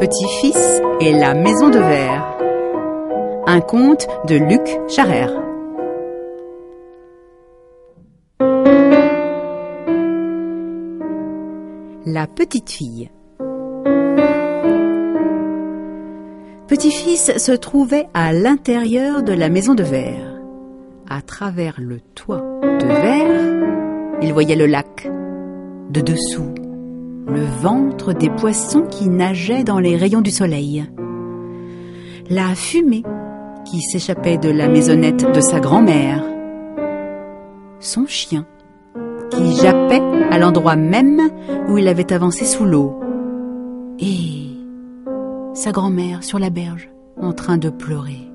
Petit-fils 0.00 0.80
et 1.02 1.12
la 1.12 1.34
maison 1.34 1.68
de 1.68 1.78
verre. 1.78 2.38
Un 3.46 3.60
conte 3.60 4.08
de 4.26 4.36
Luc 4.36 4.66
Charrère. 4.88 5.30
La 12.06 12.26
petite 12.26 12.70
fille. 12.70 13.10
Petit-fils 16.66 17.36
se 17.36 17.52
trouvait 17.52 18.06
à 18.14 18.32
l'intérieur 18.32 19.22
de 19.22 19.34
la 19.34 19.50
maison 19.50 19.74
de 19.74 19.82
verre. 19.82 20.40
À 21.10 21.20
travers 21.20 21.74
le 21.78 22.00
toit 22.00 22.40
de 22.62 22.86
verre, 22.86 24.18
il 24.22 24.32
voyait 24.32 24.56
le 24.56 24.64
lac. 24.64 25.10
De 25.90 26.00
dessous, 26.00 26.54
le 27.30 27.44
ventre 27.44 28.12
des 28.12 28.30
poissons 28.30 28.82
qui 28.82 29.08
nageaient 29.08 29.64
dans 29.64 29.78
les 29.78 29.96
rayons 29.96 30.20
du 30.20 30.30
soleil, 30.30 30.84
la 32.28 32.54
fumée 32.54 33.04
qui 33.64 33.80
s'échappait 33.80 34.38
de 34.38 34.50
la 34.50 34.68
maisonnette 34.68 35.32
de 35.32 35.40
sa 35.40 35.60
grand-mère, 35.60 36.24
son 37.78 38.06
chien 38.06 38.46
qui 39.30 39.54
jappait 39.56 40.02
à 40.30 40.38
l'endroit 40.38 40.76
même 40.76 41.20
où 41.68 41.78
il 41.78 41.86
avait 41.86 42.12
avancé 42.12 42.44
sous 42.44 42.64
l'eau, 42.64 42.98
et 43.98 44.48
sa 45.54 45.70
grand-mère 45.70 46.24
sur 46.24 46.38
la 46.38 46.50
berge 46.50 46.90
en 47.20 47.32
train 47.32 47.58
de 47.58 47.70
pleurer. 47.70 48.26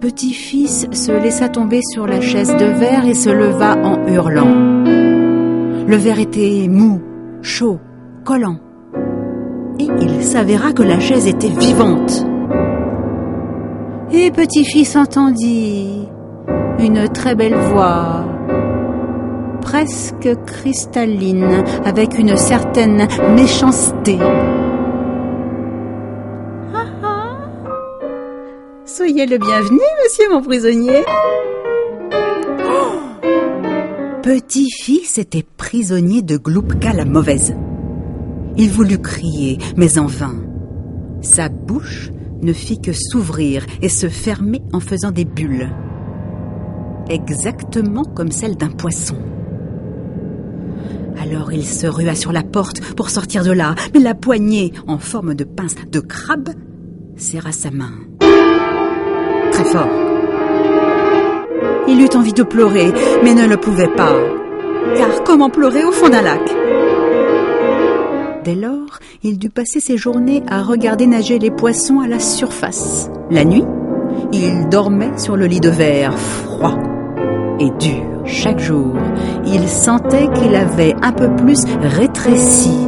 Petit-fils 0.00 0.86
se 0.92 1.12
laissa 1.12 1.48
tomber 1.48 1.80
sur 1.92 2.06
la 2.06 2.20
chaise 2.20 2.54
de 2.56 2.64
verre 2.64 3.06
et 3.06 3.14
se 3.14 3.30
leva 3.30 3.76
en 3.82 4.06
hurlant. 4.06 5.07
Le 5.88 5.96
verre 5.96 6.18
était 6.18 6.66
mou, 6.68 7.00
chaud, 7.40 7.78
collant. 8.22 8.58
Et 9.80 9.88
il 10.02 10.22
s'avéra 10.22 10.74
que 10.74 10.82
la 10.82 11.00
chaise 11.00 11.26
était 11.26 11.48
vivante. 11.48 12.26
Et 14.12 14.30
petit-fils 14.30 14.96
entendit 14.96 16.06
une 16.78 17.08
très 17.08 17.34
belle 17.34 17.54
voix, 17.54 18.26
presque 19.62 20.28
cristalline, 20.44 21.64
avec 21.86 22.18
une 22.18 22.36
certaine 22.36 23.08
méchanceté. 23.34 24.18
Ah 26.74 26.84
ah 27.02 27.36
Soyez 28.84 29.24
le 29.24 29.38
bienvenu, 29.38 29.80
monsieur 30.04 30.28
mon 30.30 30.42
prisonnier. 30.42 31.02
Petit-fils 34.28 35.16
était 35.16 35.42
prisonnier 35.56 36.20
de 36.20 36.36
Gloupka 36.36 36.92
la 36.92 37.06
mauvaise. 37.06 37.54
Il 38.58 38.68
voulut 38.68 38.98
crier, 38.98 39.56
mais 39.74 39.98
en 39.98 40.04
vain. 40.04 40.34
Sa 41.22 41.48
bouche 41.48 42.10
ne 42.42 42.52
fit 42.52 42.78
que 42.78 42.92
s'ouvrir 42.92 43.64
et 43.80 43.88
se 43.88 44.10
fermer 44.10 44.60
en 44.74 44.80
faisant 44.80 45.12
des 45.12 45.24
bulles. 45.24 45.70
Exactement 47.08 48.04
comme 48.04 48.30
celle 48.30 48.58
d'un 48.58 48.68
poisson. 48.68 49.16
Alors 51.18 51.50
il 51.50 51.64
se 51.64 51.86
rua 51.86 52.14
sur 52.14 52.32
la 52.32 52.42
porte 52.42 52.82
pour 52.96 53.08
sortir 53.08 53.44
de 53.44 53.52
là, 53.52 53.76
mais 53.94 54.00
la 54.00 54.14
poignée, 54.14 54.74
en 54.86 54.98
forme 54.98 55.32
de 55.32 55.44
pince 55.44 55.74
de 55.90 56.00
crabe, 56.00 56.50
serra 57.16 57.52
sa 57.52 57.70
main. 57.70 57.94
Très 59.52 59.64
fort. 59.64 60.17
Il 61.90 62.02
eut 62.02 62.16
envie 62.16 62.34
de 62.34 62.42
pleurer, 62.42 62.92
mais 63.24 63.34
ne 63.34 63.46
le 63.46 63.56
pouvait 63.56 63.88
pas. 63.88 64.14
Car 64.94 65.24
comment 65.24 65.48
pleurer 65.48 65.84
au 65.84 65.92
fond 65.92 66.10
d'un 66.10 66.20
lac? 66.20 66.42
Dès 68.44 68.54
lors, 68.54 68.98
il 69.22 69.38
dut 69.38 69.48
passer 69.48 69.80
ses 69.80 69.96
journées 69.96 70.42
à 70.48 70.62
regarder 70.62 71.06
nager 71.06 71.38
les 71.38 71.50
poissons 71.50 72.00
à 72.00 72.06
la 72.06 72.20
surface. 72.20 73.10
La 73.30 73.44
nuit, 73.44 73.64
il 74.32 74.68
dormait 74.68 75.16
sur 75.16 75.36
le 75.36 75.46
lit 75.46 75.60
de 75.60 75.70
verre, 75.70 76.18
froid 76.18 76.76
et 77.58 77.70
dur. 77.78 78.04
Chaque 78.26 78.58
jour, 78.58 78.94
il 79.46 79.66
sentait 79.66 80.28
qu'il 80.34 80.54
avait 80.54 80.94
un 81.00 81.12
peu 81.12 81.34
plus 81.36 81.64
rétréci. 81.80 82.86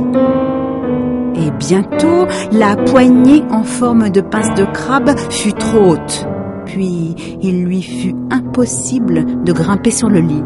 Et 1.37 1.50
bientôt, 1.53 2.27
la 2.53 2.77
poignée 2.77 3.44
en 3.50 3.62
forme 3.62 4.10
de 4.10 4.21
pince 4.21 4.55
de 4.55 4.66
crabe 4.66 5.19
fut 5.31 5.55
trop 5.55 5.93
haute 5.93 6.27
puis 6.73 7.15
il 7.43 7.65
lui 7.65 7.83
fut 7.83 8.15
impossible 8.31 9.43
de 9.45 9.53
grimper 9.53 9.91
sur 9.91 10.09
le 10.09 10.21
lit. 10.21 10.43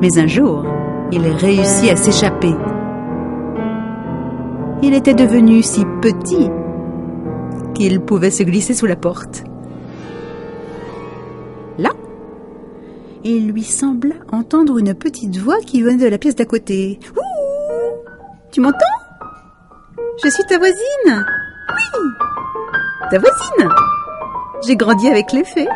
Mais 0.00 0.18
un 0.18 0.26
jour, 0.26 0.64
il 1.12 1.22
réussit 1.26 1.90
à 1.90 1.96
s'échapper. 1.96 2.54
Il 4.82 4.94
était 4.94 5.14
devenu 5.14 5.62
si 5.62 5.84
petit 6.02 6.48
qu'il 7.74 8.00
pouvait 8.00 8.30
se 8.30 8.42
glisser 8.42 8.74
sous 8.74 8.86
la 8.86 8.96
porte. 8.96 9.44
Là, 11.78 11.90
il 13.22 13.52
lui 13.52 13.62
sembla 13.62 14.14
entendre 14.32 14.78
une 14.78 14.94
petite 14.94 15.36
voix 15.36 15.60
qui 15.64 15.82
venait 15.82 16.04
de 16.04 16.08
la 16.10 16.18
pièce 16.18 16.34
d'à 16.34 16.46
côté. 16.46 16.98
Ouh 17.16 17.20
Tu 18.50 18.60
m'entends? 18.60 18.76
Je 20.24 20.28
suis 20.30 20.44
ta 20.44 20.58
voisine 20.58 21.24
Oui 21.68 22.00
Ta 23.10 23.18
voisine 23.18 23.70
j'ai 24.66 24.76
grandi 24.76 25.08
avec 25.08 25.32
les 25.32 25.44
fées. 25.44 25.68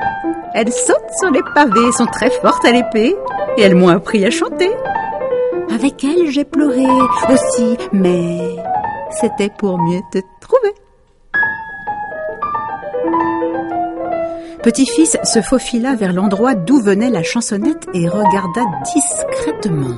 Elles 0.55 0.73
sautent 0.73 1.13
sur 1.19 1.31
les 1.31 1.43
pavés, 1.55 1.93
sont 1.93 2.07
très 2.07 2.31
fortes 2.31 2.65
à 2.65 2.73
l'épée, 2.73 3.15
et 3.57 3.63
elles 3.63 3.75
m'ont 3.75 3.89
appris 3.89 4.25
à 4.25 4.31
chanter. 4.31 4.71
Avec 5.75 6.05
elles, 6.05 6.31
j'ai 6.31 6.45
pleuré 6.45 6.87
aussi, 7.29 7.77
mais 7.93 8.57
c'était 9.11 9.51
pour 9.51 9.79
mieux 9.79 10.01
te 10.13 10.19
trouver. 10.41 10.75
Petit-fils 14.63 15.19
se 15.25 15.43
faufila 15.43 15.95
vers 15.95 16.13
l'endroit 16.13 16.55
d'où 16.55 16.81
venait 16.81 17.11
la 17.11 17.23
chansonnette 17.23 17.87
et 17.93 18.09
regarda 18.09 18.63
discrètement. 18.95 19.95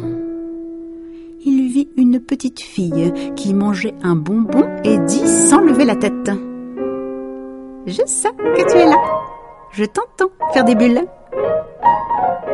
Il 1.44 1.68
vit 1.68 1.88
une 1.96 2.18
petite 2.18 2.60
fille 2.60 3.12
qui 3.36 3.54
mangeait 3.54 3.94
un 4.02 4.16
bonbon 4.16 4.66
et 4.82 4.98
dit 4.98 5.28
sans 5.28 5.60
lever 5.60 5.84
la 5.84 5.94
tête. 5.94 6.30
Je 7.86 8.04
sais 8.04 8.30
que 8.30 8.68
tu 8.68 8.76
es 8.76 8.84
là. 8.84 8.96
Je 9.70 9.84
t'entends 9.84 10.32
faire 10.52 10.64
des 10.64 10.74
bulles. 10.74 11.04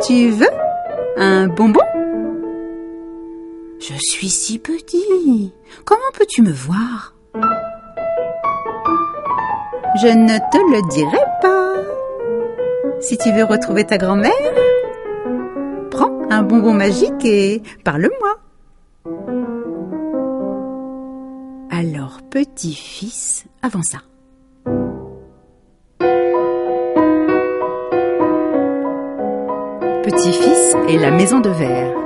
Tu 0.06 0.28
veux 0.28 0.50
un 1.16 1.48
bonbon? 1.48 1.80
Je 3.80 3.94
suis 3.98 4.28
si 4.28 4.58
petit. 4.58 5.52
Comment 5.86 6.00
peux-tu 6.12 6.42
me 6.42 6.52
voir? 6.52 7.14
Je 10.02 10.08
ne 10.08 10.38
te 10.50 10.58
le 10.58 10.86
dirai 10.90 11.24
pas. 11.40 11.72
Si 13.00 13.16
tu 13.16 13.32
veux 13.32 13.44
retrouver 13.44 13.84
ta 13.84 13.96
grand-mère, 13.96 14.32
prends 15.90 16.12
un 16.30 16.42
bonbon 16.42 16.74
magique 16.74 17.24
et 17.24 17.62
parle-moi. 17.84 18.38
Alors 21.70 22.20
petit-fils 22.30 23.46
avança. 23.62 23.98
Petit-fils 30.22 30.76
et 30.88 30.98
la 30.98 31.10
maison 31.10 31.40
de 31.40 31.48
verre. 31.48 31.96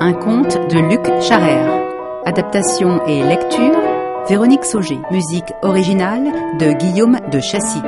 Un 0.00 0.14
conte 0.14 0.58
de 0.68 0.80
Luc 0.80 1.22
Charrère. 1.22 1.80
Adaptation 2.26 3.06
et 3.06 3.22
lecture 3.22 3.78
Véronique 4.28 4.64
Sauger. 4.64 4.98
Musique 5.12 5.52
originale 5.62 6.32
de 6.58 6.72
Guillaume 6.72 7.20
de 7.30 7.38
Chassis. 7.38 7.82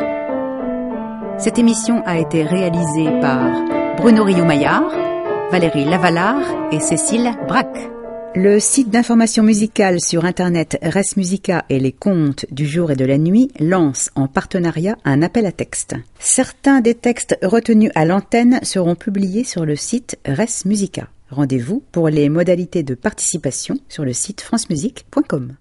Cette 1.39 1.59
émission 1.59 2.05
a 2.07 2.19
été 2.19 2.45
réalisée 2.45 3.21
par 3.21 3.51
Bruno 3.97 4.23
Rio-Maillard, 4.23 4.95
Valérie 5.51 5.87
Lavalard 5.87 6.45
et 6.71 6.79
Cécile 6.79 7.33
Braque. 7.49 7.96
Le 8.39 8.61
site 8.61 8.91
d'information 8.91 9.43
musicale 9.43 9.99
sur 9.99 10.27
Internet 10.27 10.79
Res 10.83 11.17
Musica 11.17 11.65
et 11.71 11.81
les 11.81 11.93
contes 11.93 12.45
du 12.51 12.67
jour 12.67 12.91
et 12.91 12.95
de 12.95 13.07
la 13.07 13.17
nuit 13.17 13.51
lance 13.59 14.11
en 14.15 14.29
partenariat 14.29 14.99
un 15.07 15.23
appel 15.23 15.47
à 15.47 15.53
texte. 15.53 15.95
Certains 16.19 16.83
des 16.83 16.95
textes 16.95 17.39
retenus 17.41 17.91
à 17.95 18.05
l'antenne 18.05 18.61
seront 18.63 18.95
publiés 18.95 19.43
sur 19.45 19.65
le 19.65 19.75
site 19.75 20.19
Res 20.27 20.67
Musica. 20.67 21.09
Rendez-vous 21.31 21.83
pour 21.93 22.11
les 22.11 22.29
modalités 22.29 22.83
de 22.83 22.95
participation 22.95 23.79
sur 23.89 24.05
le 24.05 24.13
site 24.13 24.43
francemusique.com. 24.43 25.57